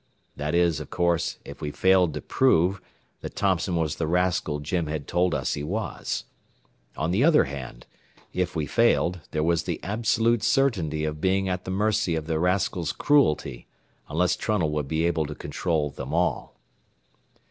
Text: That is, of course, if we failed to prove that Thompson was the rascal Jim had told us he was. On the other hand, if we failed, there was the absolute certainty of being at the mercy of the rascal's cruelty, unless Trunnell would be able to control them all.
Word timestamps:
That 0.35 0.55
is, 0.55 0.79
of 0.79 0.89
course, 0.89 1.37
if 1.45 1.61
we 1.61 1.69
failed 1.69 2.15
to 2.15 2.21
prove 2.21 2.81
that 3.19 3.35
Thompson 3.35 3.75
was 3.75 3.97
the 3.97 4.07
rascal 4.07 4.59
Jim 4.59 4.87
had 4.87 5.07
told 5.07 5.35
us 5.35 5.53
he 5.53 5.61
was. 5.63 6.23
On 6.97 7.11
the 7.11 7.23
other 7.23 7.43
hand, 7.43 7.85
if 8.33 8.55
we 8.55 8.65
failed, 8.65 9.19
there 9.29 9.43
was 9.43 9.61
the 9.65 9.79
absolute 9.83 10.41
certainty 10.41 11.05
of 11.05 11.21
being 11.21 11.47
at 11.47 11.65
the 11.65 11.69
mercy 11.69 12.15
of 12.15 12.25
the 12.25 12.39
rascal's 12.39 12.91
cruelty, 12.93 13.67
unless 14.09 14.35
Trunnell 14.35 14.71
would 14.71 14.87
be 14.87 15.05
able 15.05 15.27
to 15.27 15.35
control 15.35 15.91
them 15.91 16.15
all. 16.15 16.57